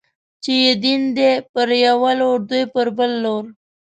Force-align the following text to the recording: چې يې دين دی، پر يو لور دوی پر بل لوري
چې 0.43 0.51
يې 0.63 0.71
دين 0.83 1.01
دی، 1.17 1.29
پر 1.51 1.69
يو 1.85 1.99
لور 2.19 2.39
دوی 2.49 2.63
پر 2.73 2.87
بل 2.97 3.11
لوري 3.23 3.51